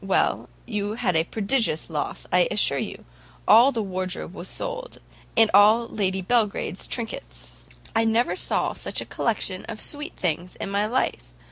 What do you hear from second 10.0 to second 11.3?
things in my life.